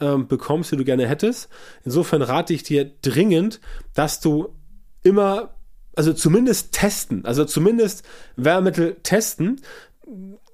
ähm, 0.00 0.28
bekommst, 0.28 0.72
die 0.72 0.76
du 0.76 0.84
gerne 0.84 1.06
hättest. 1.06 1.48
Insofern 1.84 2.22
rate 2.22 2.54
ich 2.54 2.62
dir 2.62 2.90
dringend, 3.02 3.60
dass 3.94 4.20
du 4.20 4.54
immer 5.02 5.54
also 5.94 6.12
zumindest 6.12 6.72
testen, 6.72 7.24
also 7.24 7.44
zumindest 7.44 8.04
Werbemittel 8.36 8.98
testen 9.02 9.60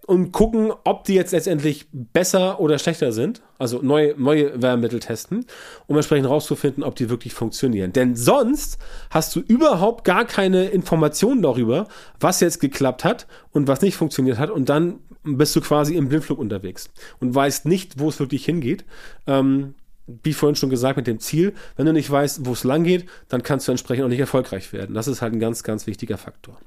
und 0.04 0.32
gucken, 0.32 0.72
ob 0.84 1.04
die 1.04 1.14
jetzt 1.14 1.32
letztendlich 1.32 1.86
besser 1.92 2.60
oder 2.60 2.78
schlechter 2.78 3.12
sind. 3.12 3.42
Also 3.58 3.80
neue, 3.82 4.14
neue 4.18 4.60
Werbemittel 4.60 5.00
testen, 5.00 5.46
um 5.86 5.96
entsprechend 5.96 6.26
herauszufinden, 6.26 6.84
ob 6.84 6.96
die 6.96 7.08
wirklich 7.08 7.34
funktionieren. 7.34 7.92
Denn 7.92 8.14
sonst 8.16 8.78
hast 9.10 9.34
du 9.34 9.40
überhaupt 9.40 10.04
gar 10.04 10.24
keine 10.24 10.66
Informationen 10.66 11.42
darüber, 11.42 11.88
was 12.20 12.40
jetzt 12.40 12.60
geklappt 12.60 13.04
hat 13.04 13.26
und 13.52 13.68
was 13.68 13.80
nicht 13.80 13.96
funktioniert 13.96 14.38
hat. 14.38 14.50
Und 14.50 14.68
dann 14.68 15.00
bist 15.22 15.56
du 15.56 15.60
quasi 15.60 15.94
im 15.96 16.08
Blindflug 16.08 16.38
unterwegs 16.38 16.90
und 17.20 17.34
weißt 17.34 17.66
nicht, 17.66 17.98
wo 17.98 18.08
es 18.08 18.20
wirklich 18.20 18.44
hingeht. 18.44 18.84
Ähm, 19.26 19.74
wie 20.06 20.34
vorhin 20.34 20.56
schon 20.56 20.68
gesagt, 20.68 20.98
mit 20.98 21.06
dem 21.06 21.18
Ziel, 21.18 21.54
wenn 21.76 21.86
du 21.86 21.92
nicht 21.92 22.10
weißt, 22.10 22.44
wo 22.44 22.52
es 22.52 22.64
lang 22.64 22.84
geht, 22.84 23.06
dann 23.28 23.42
kannst 23.42 23.66
du 23.66 23.72
entsprechend 23.72 24.04
auch 24.04 24.10
nicht 24.10 24.20
erfolgreich 24.20 24.72
werden. 24.74 24.94
Das 24.94 25.08
ist 25.08 25.22
halt 25.22 25.32
ein 25.32 25.40
ganz, 25.40 25.62
ganz 25.62 25.86
wichtiger 25.86 26.18
Faktor. 26.18 26.58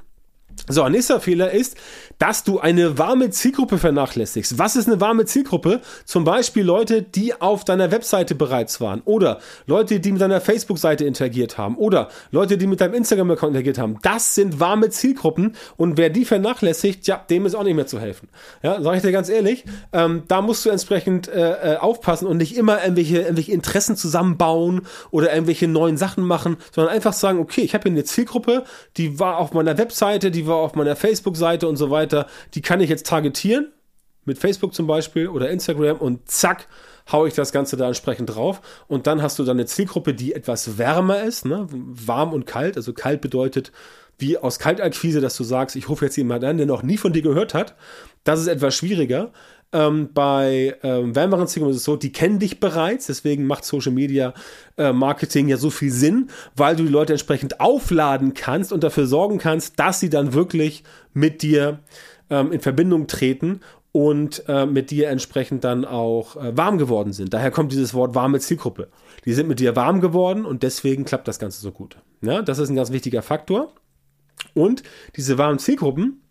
So, 0.70 0.84
ein 0.84 0.92
nächster 0.92 1.22
Fehler 1.22 1.52
ist, 1.52 1.78
dass 2.20 2.44
du 2.44 2.60
eine 2.60 2.98
warme 2.98 3.30
Zielgruppe 3.30 3.78
vernachlässigst. 3.78 4.58
Was 4.58 4.76
ist 4.76 4.88
eine 4.88 5.00
warme 5.00 5.26
Zielgruppe? 5.26 5.82
Zum 6.06 6.24
Beispiel 6.24 6.64
Leute, 6.64 7.04
die 7.04 7.40
auf 7.40 7.64
deiner 7.64 7.92
Webseite 7.92 8.36
bereits 8.36 8.82
waren 8.82 9.02
oder 9.06 9.40
Leute, 9.66 10.00
die 10.00 10.12
mit 10.12 10.22
deiner 10.22 10.42
Facebook-Seite 10.42 11.06
interagiert 11.06 11.58
haben 11.58 11.78
oder 11.78 12.10
Leute, 12.32 12.58
die 12.58 12.68
mit 12.68 12.82
deinem 12.82 12.96
Instagram-Account 12.96 13.52
interagiert 13.52 13.78
haben. 13.78 14.00
Das 14.02 14.36
sind 14.36 14.60
warme 14.60 14.90
Zielgruppen 14.90 15.56
und 15.78 15.98
wer 15.98 16.10
die 16.10 16.26
vernachlässigt, 16.26 17.08
ja, 17.08 17.24
dem 17.30 17.46
ist 17.46 17.56
auch 17.56 17.64
nicht 17.64 17.76
mehr 17.76 17.88
zu 17.88 18.00
helfen. 18.00 18.30
Ja, 18.64 18.82
sag 18.82 18.96
ich 18.96 19.02
dir 19.04 19.12
ganz 19.12 19.30
ehrlich, 19.30 19.64
ähm, 19.94 20.24
da 20.28 20.42
musst 20.42 20.66
du 20.66 20.70
entsprechend 20.70 21.28
äh, 21.28 21.76
äh 21.76 21.78
aufpassen 21.78 22.28
und 22.28 22.38
nicht 22.38 22.58
immer 22.58 22.82
irgendwelche, 22.82 23.20
irgendwelche 23.20 23.52
Interessen 23.52 23.96
zusammenbauen 23.96 24.82
oder 25.12 25.32
irgendwelche 25.32 25.68
neuen 25.68 25.98
Sachen 25.98 26.24
machen, 26.24 26.58
sondern 26.74 26.94
einfach 26.94 27.14
sagen, 27.14 27.40
okay, 27.40 27.62
ich 27.62 27.74
habe 27.74 27.84
hier 27.84 27.92
eine 27.92 28.04
Zielgruppe, 28.04 28.64
die 28.98 29.20
war 29.20 29.38
auf 29.38 29.54
meiner 29.54 29.78
Webseite, 29.78 30.32
die 30.32 30.47
war 30.48 30.58
auf 30.58 30.76
meiner 30.76 30.96
Facebook-Seite 30.96 31.68
und 31.68 31.78
so 31.78 31.92
weiter, 31.92 32.28
die 32.54 32.62
kann 32.62 32.82
ich 32.82 32.90
jetzt 32.90 33.06
targetieren, 33.06 33.72
mit 34.26 34.38
Facebook 34.38 34.74
zum 34.74 34.88
Beispiel 34.88 35.30
oder 35.30 35.50
Instagram 35.50 35.98
und 35.98 36.30
zack, 36.30 36.68
haue 37.12 37.30
ich 37.30 37.34
das 37.34 37.52
Ganze 37.54 37.78
da 37.78 37.88
entsprechend 37.88 38.36
drauf. 38.36 38.62
Und 38.88 39.08
dann 39.08 39.22
hast 39.22 39.40
du 39.40 39.44
dann 39.44 39.58
eine 39.58 39.66
Zielgruppe, 39.66 40.14
die 40.14 40.34
etwas 40.34 40.78
wärmer 40.78 41.24
ist, 41.24 41.46
ne? 41.46 41.68
warm 41.72 42.34
und 42.34 42.46
kalt. 42.46 42.76
Also 42.76 42.94
kalt 42.94 43.22
bedeutet 43.22 43.72
wie 44.20 44.38
aus 44.38 44.60
Kaltakquise, 44.60 45.22
dass 45.22 45.38
du 45.38 45.44
sagst, 45.44 45.76
ich 45.76 45.90
rufe 45.90 46.06
jetzt 46.06 46.18
jemanden 46.18 46.46
an, 46.46 46.58
der 46.58 46.66
noch 46.66 46.84
nie 46.84 46.98
von 46.98 47.14
dir 47.14 47.22
gehört 47.22 47.54
hat. 47.54 47.76
Das 48.28 48.42
ist 48.42 48.48
etwas 48.48 48.76
schwieriger. 48.76 49.32
Ähm, 49.72 50.10
bei 50.14 50.76
ähm, 50.84 51.16
wärmeren 51.16 51.48
Zielgruppen 51.48 51.72
ist 51.72 51.78
es 51.78 51.86
so, 51.86 51.96
die 51.96 52.12
kennen 52.12 52.40
dich 52.40 52.60
bereits, 52.60 53.08
deswegen 53.08 53.48
macht 53.48 53.64
Social 53.64 53.94
Media 53.94 54.34
äh, 54.78 54.92
Marketing 54.92 55.48
ja 55.48 55.56
so 55.56 55.70
viel 55.70 55.92
Sinn, 55.92 56.30
weil 56.56 56.76
du 56.76 56.84
die 56.84 56.90
Leute 56.90 57.14
entsprechend 57.14 57.62
aufladen 57.62 58.34
kannst 58.34 58.74
und 58.74 58.84
dafür 58.84 59.08
sorgen 59.08 59.38
kannst, 59.38 59.80
dass 59.80 60.02
sie 60.02 60.10
dann 60.10 60.34
wirklich 60.34 60.84
mit 61.14 61.42
dir 61.42 61.80
ähm, 62.30 62.52
in 62.52 62.60
Verbindung 62.60 63.08
treten 63.08 63.62
und 63.94 64.44
äh, 64.50 64.66
mit 64.66 64.92
dir 64.92 65.08
entsprechend 65.08 65.64
dann 65.64 65.86
auch 65.86 66.36
äh, 66.36 66.56
warm 66.58 66.78
geworden 66.78 67.14
sind. 67.14 67.34
Daher 67.34 67.52
kommt 67.52 67.72
dieses 67.72 67.94
Wort 67.94 68.14
warme 68.14 68.42
Zielgruppe. 68.42 68.90
Die 69.24 69.34
sind 69.34 69.48
mit 69.48 69.62
dir 69.62 69.78
warm 69.78 70.02
geworden 70.02 70.46
und 70.46 70.64
deswegen 70.64 71.06
klappt 71.06 71.30
das 71.30 71.40
Ganze 71.40 71.62
so 71.62 71.72
gut. 71.72 71.98
Ja, 72.22 72.42
das 72.42 72.60
ist 72.60 72.70
ein 72.70 72.76
ganz 72.76 72.92
wichtiger 72.92 73.22
Faktor. 73.22 73.72
Und 74.54 74.84
diese 75.16 75.38
warmen 75.38 75.60
Zielgruppen, 75.60 76.22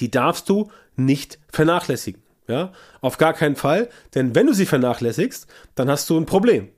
die 0.00 0.10
darfst 0.10 0.48
du 0.48 0.70
nicht 0.96 1.38
vernachlässigen. 1.50 2.22
Ja, 2.48 2.72
auf 3.02 3.18
gar 3.18 3.34
keinen 3.34 3.56
Fall, 3.56 3.90
denn 4.14 4.34
wenn 4.34 4.46
du 4.46 4.54
sie 4.54 4.64
vernachlässigst, 4.64 5.46
dann 5.74 5.90
hast 5.90 6.08
du 6.08 6.18
ein 6.18 6.24
Problem. 6.24 6.68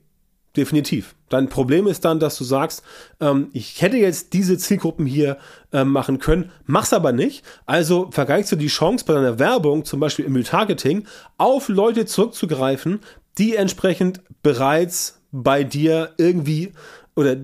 Definitiv. 0.57 1.15
Dein 1.29 1.47
Problem 1.47 1.87
ist 1.87 2.03
dann, 2.03 2.19
dass 2.19 2.37
du 2.37 2.43
sagst, 2.43 2.83
ähm, 3.21 3.47
ich 3.53 3.81
hätte 3.81 3.95
jetzt 3.95 4.33
diese 4.33 4.57
Zielgruppen 4.57 5.05
hier 5.05 5.37
ähm, 5.71 5.89
machen 5.89 6.19
können, 6.19 6.51
mach's 6.65 6.91
aber 6.91 7.13
nicht. 7.13 7.45
Also 7.65 8.11
vergleichst 8.11 8.51
du 8.51 8.57
die 8.57 8.67
Chance 8.67 9.05
bei 9.05 9.13
deiner 9.13 9.39
Werbung, 9.39 9.85
zum 9.85 10.01
Beispiel 10.01 10.25
im 10.25 10.35
Retargeting, 10.35 11.07
auf 11.37 11.69
Leute 11.69 12.05
zurückzugreifen, 12.05 12.99
die 13.37 13.55
entsprechend 13.55 14.21
bereits 14.43 15.21
bei 15.31 15.63
dir 15.63 16.13
irgendwie 16.17 16.73
oder 17.15 17.37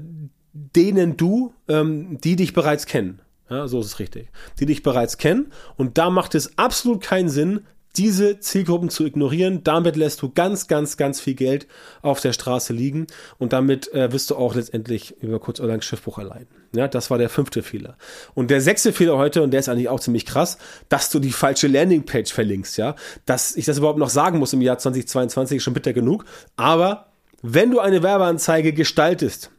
denen 0.52 1.16
du, 1.16 1.54
ähm, 1.70 2.20
die 2.20 2.36
dich 2.36 2.52
bereits 2.52 2.88
kennen. 2.88 3.22
Ja, 3.50 3.68
so 3.68 3.80
ist 3.80 3.86
es 3.88 4.00
richtig. 4.00 4.30
Die 4.60 4.66
dich 4.66 4.84
bereits 4.84 5.18
kennen. 5.18 5.52
Und 5.76 5.98
da 5.98 6.10
macht 6.10 6.36
es 6.36 6.58
absolut 6.58 7.02
keinen 7.02 7.30
Sinn, 7.30 7.62
diese 7.98 8.40
Zielgruppen 8.40 8.90
zu 8.90 9.06
ignorieren. 9.06 9.64
Damit 9.64 9.96
lässt 9.96 10.22
du 10.22 10.30
ganz, 10.30 10.68
ganz, 10.68 10.98
ganz 10.98 11.20
viel 11.20 11.34
Geld 11.34 11.68
auf 12.02 12.22
der 12.22 12.34
Straße 12.34 12.74
liegen 12.74 13.08
und 13.40 13.54
damit 13.54 13.92
äh, 13.94 14.12
wirst 14.12 14.30
du 14.30 14.36
auch 14.36 14.56
letztendlich 14.56 15.16
über 15.22 15.40
kurz 15.40 15.60
oder 15.60 15.70
lang 15.70 15.82
Schiffbruch 15.82 16.20
erleiden. 16.20 16.48
Ja, 16.76 16.88
das 16.88 17.10
war 17.10 17.18
der 17.18 17.30
fünfte 17.30 17.64
Fehler. 17.64 17.98
Und 18.36 18.52
der 18.52 18.62
sechste 18.62 18.94
Fehler 18.94 19.18
heute, 19.18 19.42
und 19.42 19.52
der 19.52 19.62
ist 19.62 19.70
eigentlich 19.70 19.90
auch 19.90 20.00
ziemlich 20.00 20.26
krass, 20.26 20.58
dass 20.90 21.10
du 21.10 21.20
die 21.20 21.32
falsche 21.32 21.68
Landingpage 21.68 22.32
verlinkst, 22.32 22.78
ja. 22.78 22.96
Dass 23.26 23.56
ich 23.56 23.66
das 23.66 23.80
überhaupt 23.80 24.00
noch 24.00 24.10
sagen 24.10 24.38
muss 24.38 24.54
im 24.54 24.62
Jahr 24.62 24.78
2022 24.78 25.58
ist 25.58 25.64
schon 25.64 25.74
bitter 25.74 25.94
genug. 25.94 26.26
Aber 26.56 27.08
wenn 27.42 27.72
du 27.72 27.80
eine 27.80 28.04
Werbeanzeige 28.04 28.74
gestaltest 28.74 29.52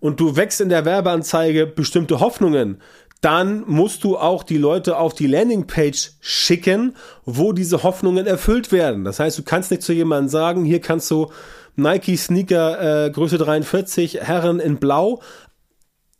und 0.00 0.20
du 0.20 0.36
wächst 0.36 0.60
in 0.60 0.68
der 0.68 0.84
Werbeanzeige 0.84 1.66
bestimmte 1.66 2.20
Hoffnungen, 2.20 2.80
dann 3.20 3.64
musst 3.66 4.04
du 4.04 4.16
auch 4.16 4.42
die 4.42 4.58
Leute 4.58 4.98
auf 4.98 5.14
die 5.14 5.26
Landingpage 5.26 6.12
schicken, 6.20 6.94
wo 7.24 7.52
diese 7.52 7.82
Hoffnungen 7.82 8.26
erfüllt 8.26 8.72
werden. 8.72 9.04
Das 9.04 9.18
heißt, 9.18 9.38
du 9.38 9.42
kannst 9.42 9.70
nicht 9.70 9.82
zu 9.82 9.92
jemandem 9.92 10.28
sagen, 10.28 10.64
hier 10.64 10.80
kannst 10.80 11.10
du 11.10 11.30
Nike 11.76 12.16
Sneaker 12.16 13.06
äh, 13.06 13.10
Größe 13.10 13.38
43 13.38 14.20
Herren 14.22 14.60
in 14.60 14.78
Blau 14.78 15.20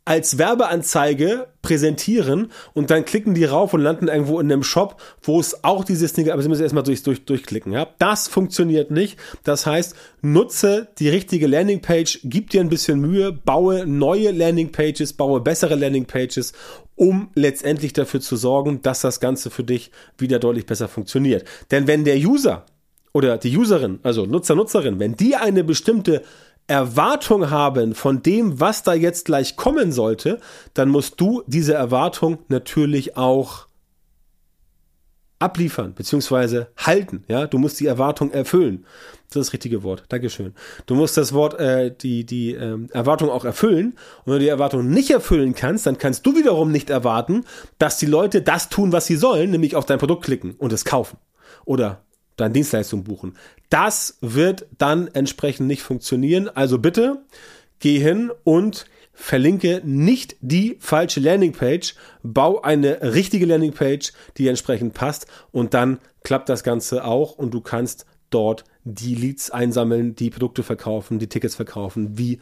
als 0.07 0.37
Werbeanzeige 0.37 1.47
präsentieren 1.61 2.49
und 2.73 2.91
dann 2.91 3.03
klicken 3.03 3.33
die 3.33 3.43
rauf 3.43 3.73
und 3.73 3.81
landen 3.81 4.07
irgendwo 4.07 4.39
in 4.39 4.49
einem 4.49 4.63
Shop, 4.63 5.01
wo 5.21 5.37
es 5.37 5.65
auch 5.65 5.83
diese 5.83 6.07
Sneaker, 6.07 6.31
aber 6.31 6.41
sie 6.41 6.47
müssen 6.47 6.63
erstmal 6.63 6.83
durch, 6.83 7.03
durch, 7.03 7.25
durchklicken. 7.25 7.73
Ja? 7.73 7.87
Das 7.99 8.29
funktioniert 8.29 8.89
nicht. 8.89 9.19
Das 9.43 9.65
heißt, 9.65 9.97
nutze 10.21 10.87
die 10.99 11.09
richtige 11.09 11.45
Landingpage, 11.45 12.21
gib 12.23 12.51
dir 12.51 12.61
ein 12.61 12.69
bisschen 12.69 13.01
Mühe, 13.01 13.33
baue 13.33 13.85
neue 13.85 14.31
Landingpages, 14.31 15.11
baue 15.11 15.41
bessere 15.41 15.75
Landingpages, 15.75 16.53
um 16.97 17.29
letztendlich 17.35 17.93
dafür 17.93 18.19
zu 18.19 18.35
sorgen, 18.35 18.81
dass 18.81 18.99
das 19.01 19.21
Ganze 19.21 19.49
für 19.49 19.63
dich 19.63 19.91
wieder 20.17 20.39
deutlich 20.39 20.65
besser 20.65 20.89
funktioniert. 20.89 21.47
Denn 21.71 21.87
wenn 21.87 22.03
der 22.03 22.17
User 22.17 22.65
oder 23.13 23.37
die 23.37 23.55
Userin, 23.55 23.99
also 24.03 24.25
Nutzer, 24.25 24.55
Nutzerin, 24.55 24.99
wenn 24.99 25.15
die 25.15 25.37
eine 25.37 25.63
bestimmte 25.63 26.23
Erwartung 26.65 27.49
haben 27.49 27.95
von 27.95 28.21
dem, 28.21 28.59
was 28.59 28.83
da 28.83 28.93
jetzt 28.93 29.25
gleich 29.25 29.55
kommen 29.55 29.93
sollte, 29.93 30.39
dann 30.73 30.89
musst 30.89 31.21
du 31.21 31.43
diese 31.47 31.73
Erwartung 31.73 32.39
natürlich 32.49 33.15
auch 33.15 33.66
abliefern, 35.39 35.93
beziehungsweise 35.93 36.67
halten. 36.77 37.23
Ja, 37.27 37.47
du 37.47 37.57
musst 37.57 37.79
die 37.79 37.85
Erwartung 37.85 38.31
erfüllen. 38.31 38.85
Das 39.27 39.35
ist 39.35 39.47
das 39.47 39.53
richtige 39.53 39.83
Wort. 39.83 40.05
Dankeschön. 40.09 40.53
Du 40.85 40.95
musst 40.95 41.17
das 41.17 41.33
Wort, 41.33 41.59
äh, 41.59 41.93
die, 41.95 42.25
die 42.25 42.53
ähm, 42.53 42.89
Erwartung 42.91 43.29
auch 43.29 43.45
erfüllen. 43.45 43.93
Und 44.23 44.25
wenn 44.25 44.33
du 44.33 44.39
die 44.39 44.47
Erwartung 44.47 44.89
nicht 44.89 45.11
erfüllen 45.11 45.53
kannst, 45.53 45.85
dann 45.85 45.97
kannst 45.97 46.25
du 46.25 46.35
wiederum 46.35 46.71
nicht 46.71 46.89
erwarten, 46.89 47.45
dass 47.77 47.97
die 47.97 48.05
Leute 48.05 48.41
das 48.41 48.69
tun, 48.69 48.91
was 48.91 49.05
sie 49.05 49.17
sollen, 49.17 49.51
nämlich 49.51 49.75
auf 49.75 49.85
dein 49.85 49.99
Produkt 49.99 50.25
klicken 50.25 50.55
und 50.57 50.71
es 50.71 50.85
kaufen. 50.85 51.17
Oder 51.65 52.03
deine 52.37 52.53
Dienstleistung 52.53 53.03
buchen. 53.03 53.35
Das 53.69 54.17
wird 54.21 54.67
dann 54.77 55.07
entsprechend 55.07 55.67
nicht 55.67 55.81
funktionieren. 55.81 56.49
Also 56.49 56.79
bitte 56.79 57.23
geh 57.79 57.99
hin 57.99 58.31
und 58.43 58.85
verlinke 59.19 59.81
nicht 59.83 60.35
die 60.41 60.77
falsche 60.79 61.19
Landingpage, 61.19 61.95
bau 62.21 62.61
eine 62.61 63.01
richtige 63.01 63.47
Landingpage, 63.47 64.13
die 64.37 64.47
entsprechend 64.47 64.93
passt 64.93 65.25
und 65.51 65.73
dann 65.73 65.99
klappt 66.23 66.49
das 66.49 66.63
Ganze 66.63 67.03
auch 67.03 67.31
und 67.31 67.51
du 67.51 67.61
kannst 67.61 68.05
dort 68.29 68.63
die 68.83 69.15
Leads 69.15 69.49
einsammeln, 69.49 70.15
die 70.15 70.29
Produkte 70.29 70.61
verkaufen, 70.61 71.17
die 71.17 71.27
Tickets 71.27 71.55
verkaufen, 71.55 72.17
wie 72.17 72.39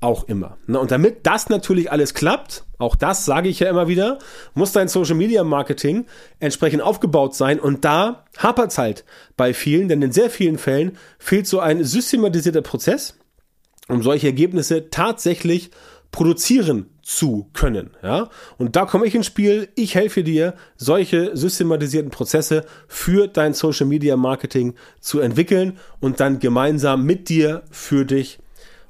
auch 0.00 0.28
immer. 0.28 0.58
Und 0.66 0.90
damit 0.90 1.26
das 1.26 1.48
natürlich 1.48 1.90
alles 1.90 2.12
klappt, 2.12 2.64
auch 2.76 2.94
das 2.94 3.24
sage 3.24 3.48
ich 3.48 3.60
ja 3.60 3.70
immer 3.70 3.88
wieder, 3.88 4.18
muss 4.54 4.72
dein 4.72 4.88
Social 4.88 5.16
Media 5.16 5.42
Marketing 5.44 6.04
entsprechend 6.40 6.82
aufgebaut 6.82 7.34
sein 7.34 7.58
und 7.58 7.86
da 7.86 8.26
hapert 8.36 8.70
es 8.70 8.78
halt 8.78 9.04
bei 9.36 9.54
vielen, 9.54 9.88
denn 9.88 10.02
in 10.02 10.12
sehr 10.12 10.28
vielen 10.28 10.58
Fällen 10.58 10.98
fehlt 11.18 11.46
so 11.46 11.58
ein 11.58 11.82
systematisierter 11.82 12.62
Prozess, 12.62 13.16
um 13.88 14.02
solche 14.02 14.26
Ergebnisse 14.26 14.90
tatsächlich 14.90 15.70
produzieren 16.10 16.86
zu 17.02 17.48
können. 17.54 17.90
Ja? 18.02 18.28
Und 18.58 18.76
da 18.76 18.84
komme 18.84 19.06
ich 19.06 19.14
ins 19.14 19.26
Spiel. 19.26 19.68
Ich 19.74 19.94
helfe 19.94 20.22
dir, 20.22 20.54
solche 20.76 21.36
systematisierten 21.36 22.10
Prozesse 22.10 22.64
für 22.86 23.28
dein 23.28 23.54
Social 23.54 23.86
Media 23.86 24.16
Marketing 24.16 24.74
zu 25.00 25.20
entwickeln 25.20 25.78
und 26.00 26.20
dann 26.20 26.38
gemeinsam 26.38 27.04
mit 27.04 27.28
dir 27.28 27.62
für 27.70 28.04
dich 28.04 28.38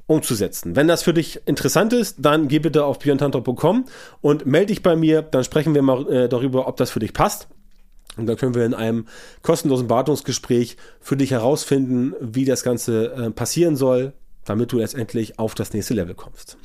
umzusetzen. 0.06 0.75
Wenn 0.75 0.88
das 0.88 1.02
für 1.02 1.12
dich 1.14 1.40
interessant 1.46 1.92
ist, 1.92 2.16
dann 2.18 2.48
geh 2.48 2.58
bitte 2.58 2.84
auf 2.84 2.98
björntantor.com 2.98 3.84
und 4.20 4.46
melde 4.46 4.68
dich 4.68 4.82
bei 4.82 4.96
mir, 4.96 5.22
dann 5.22 5.44
sprechen 5.44 5.75
wir 5.75 5.82
mal 5.82 6.10
äh, 6.10 6.28
darüber, 6.28 6.66
ob 6.66 6.76
das 6.76 6.90
für 6.90 6.98
dich 6.98 7.12
passt. 7.12 7.46
Und 8.16 8.26
dann 8.26 8.37
können 8.37 8.54
wir 8.54 8.64
in 8.64 8.75
einem 8.75 9.06
kostenlosen 9.42 9.87
Beratungsgespräch 9.87 10.76
für 11.00 11.16
dich 11.16 11.30
herausfinden, 11.30 12.14
wie 12.20 12.46
das 12.46 12.64
Ganze 12.64 13.12
äh, 13.12 13.30
passieren 13.30 13.76
soll, 13.76 14.12
damit 14.44 14.72
du 14.72 14.78
letztendlich 14.78 15.38
auf 15.38 15.54
das 15.54 15.72
nächste 15.72 15.94
Level 15.94 16.14
kommst. 16.14 16.56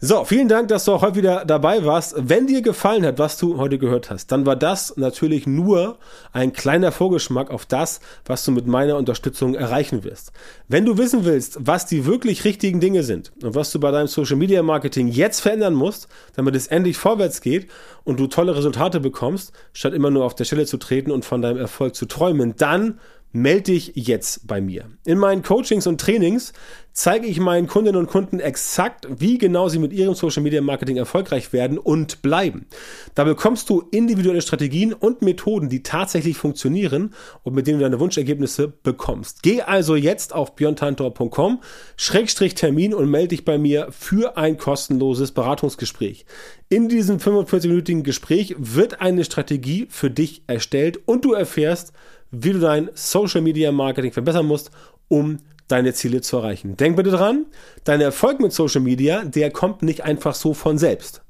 So, 0.00 0.24
vielen 0.24 0.46
Dank, 0.46 0.68
dass 0.68 0.84
du 0.84 0.92
auch 0.92 1.02
heute 1.02 1.16
wieder 1.16 1.44
dabei 1.44 1.84
warst. 1.84 2.14
Wenn 2.16 2.46
dir 2.46 2.62
gefallen 2.62 3.04
hat, 3.04 3.18
was 3.18 3.36
du 3.36 3.58
heute 3.58 3.78
gehört 3.78 4.10
hast, 4.10 4.30
dann 4.30 4.46
war 4.46 4.54
das 4.54 4.96
natürlich 4.96 5.44
nur 5.48 5.98
ein 6.32 6.52
kleiner 6.52 6.92
Vorgeschmack 6.92 7.50
auf 7.50 7.66
das, 7.66 7.98
was 8.24 8.44
du 8.44 8.52
mit 8.52 8.68
meiner 8.68 8.96
Unterstützung 8.96 9.56
erreichen 9.56 10.04
wirst. 10.04 10.30
Wenn 10.68 10.84
du 10.84 10.98
wissen 10.98 11.24
willst, 11.24 11.58
was 11.66 11.84
die 11.84 12.06
wirklich 12.06 12.44
richtigen 12.44 12.78
Dinge 12.78 13.02
sind 13.02 13.32
und 13.42 13.56
was 13.56 13.72
du 13.72 13.80
bei 13.80 13.90
deinem 13.90 14.06
Social 14.06 14.36
Media 14.36 14.62
Marketing 14.62 15.08
jetzt 15.08 15.40
verändern 15.40 15.74
musst, 15.74 16.06
damit 16.36 16.54
es 16.54 16.68
endlich 16.68 16.96
vorwärts 16.96 17.40
geht 17.40 17.68
und 18.04 18.20
du 18.20 18.28
tolle 18.28 18.54
Resultate 18.54 19.00
bekommst, 19.00 19.50
statt 19.72 19.94
immer 19.94 20.12
nur 20.12 20.24
auf 20.24 20.36
der 20.36 20.44
Stelle 20.44 20.66
zu 20.66 20.76
treten 20.76 21.10
und 21.10 21.24
von 21.24 21.42
deinem 21.42 21.58
Erfolg 21.58 21.96
zu 21.96 22.06
träumen, 22.06 22.54
dann 22.56 23.00
melde 23.32 23.72
dich 23.72 23.92
jetzt 23.94 24.46
bei 24.46 24.60
mir. 24.60 24.86
In 25.04 25.18
meinen 25.18 25.42
Coachings 25.42 25.86
und 25.86 26.00
Trainings 26.00 26.52
zeige 26.98 27.28
ich 27.28 27.38
meinen 27.38 27.68
Kundinnen 27.68 28.00
und 28.00 28.08
Kunden 28.08 28.40
exakt, 28.40 29.06
wie 29.20 29.38
genau 29.38 29.68
sie 29.68 29.78
mit 29.78 29.92
ihrem 29.92 30.14
Social 30.14 30.42
Media 30.42 30.60
Marketing 30.60 30.96
erfolgreich 30.96 31.52
werden 31.52 31.78
und 31.78 32.22
bleiben. 32.22 32.66
Da 33.14 33.22
bekommst 33.22 33.70
du 33.70 33.84
individuelle 33.92 34.42
Strategien 34.42 34.92
und 34.92 35.22
Methoden, 35.22 35.68
die 35.68 35.84
tatsächlich 35.84 36.36
funktionieren 36.36 37.14
und 37.44 37.54
mit 37.54 37.68
denen 37.68 37.78
du 37.78 37.84
deine 37.84 38.00
Wunschergebnisse 38.00 38.72
bekommst. 38.82 39.44
Geh 39.44 39.62
also 39.62 39.94
jetzt 39.94 40.34
auf 40.34 40.56
björntantor.com 40.56 41.60
Schrägstrich 41.96 42.56
Termin 42.56 42.92
und 42.92 43.08
melde 43.08 43.28
dich 43.28 43.44
bei 43.44 43.58
mir 43.58 43.92
für 43.92 44.36
ein 44.36 44.58
kostenloses 44.58 45.30
Beratungsgespräch. 45.30 46.26
In 46.68 46.88
diesem 46.88 47.18
45-minütigen 47.18 48.02
Gespräch 48.02 48.56
wird 48.58 49.00
eine 49.00 49.22
Strategie 49.22 49.86
für 49.88 50.10
dich 50.10 50.42
erstellt 50.48 50.98
und 51.06 51.24
du 51.24 51.32
erfährst, 51.32 51.92
wie 52.32 52.54
du 52.54 52.58
dein 52.58 52.90
Social 52.94 53.40
Media 53.40 53.70
Marketing 53.70 54.10
verbessern 54.10 54.46
musst, 54.46 54.72
um 55.06 55.38
deine 55.68 55.94
Ziele 55.94 56.20
zu 56.20 56.38
erreichen. 56.38 56.76
Denk 56.76 56.96
bitte 56.96 57.10
dran, 57.10 57.46
dein 57.84 58.00
Erfolg 58.00 58.40
mit 58.40 58.52
Social 58.52 58.80
Media, 58.80 59.24
der 59.24 59.50
kommt 59.50 59.82
nicht 59.82 60.04
einfach 60.04 60.34
so 60.34 60.54
von 60.54 60.78
selbst. 60.78 61.22